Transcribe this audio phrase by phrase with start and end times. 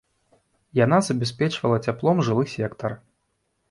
[0.79, 2.91] Яна забяспечвала цяплом жылы сектар.